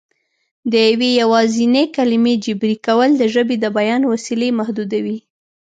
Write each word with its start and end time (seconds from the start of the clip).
د 0.71 0.73
یوې 0.89 1.09
یوازینۍ 1.21 1.85
کلمې 1.95 2.33
جبري 2.45 2.75
کول 2.85 3.09
د 3.17 3.23
ژبې 3.33 3.55
د 3.59 3.65
بیان 3.77 4.01
وسیلې 4.11 4.49
محدودوي 4.59 5.17